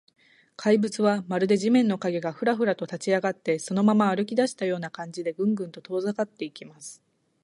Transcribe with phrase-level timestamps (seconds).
[0.55, 7.03] 怪物は、まるで地面の影が、フラフラと立ちあがって、そのまま歩きだしたような感じで、グングンと遠ざかっていきます。